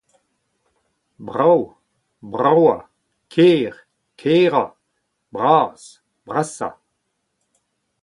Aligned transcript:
brav, 1.25 1.61
bravañ, 2.31 2.79
ker, 3.33 3.73
kerañ, 4.19 4.71
bras, 5.33 5.81
brasañ 6.27 6.73